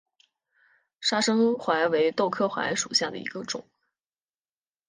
[0.99, 3.69] 砂生槐为豆科槐属下的一个种。